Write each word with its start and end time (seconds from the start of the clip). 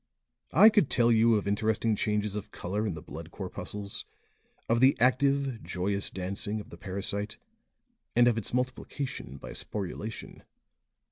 I 0.53 0.69
could 0.69 0.89
tell 0.89 1.11
you 1.11 1.35
of 1.35 1.47
interesting 1.47 1.95
changes 1.95 2.33
of 2.33 2.49
color 2.49 2.87
in 2.87 2.95
the 2.95 3.03
blood 3.03 3.29
corpuscles, 3.29 4.03
of 4.67 4.79
the 4.79 4.97
active, 4.99 5.61
joyous 5.61 6.09
dancing 6.09 6.59
of 6.59 6.71
the 6.71 6.77
parasite, 6.79 7.37
and 8.15 8.27
of 8.27 8.35
its 8.35 8.51
multiplication 8.51 9.37
by 9.37 9.51
sporulation. 9.51 10.41